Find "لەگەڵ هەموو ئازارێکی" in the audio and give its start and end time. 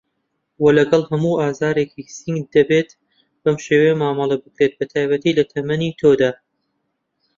0.77-2.03